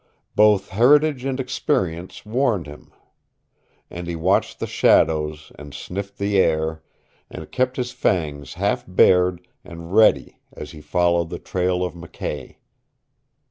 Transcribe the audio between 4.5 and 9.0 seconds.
the shadows, and sniffed the air, and kept his fangs half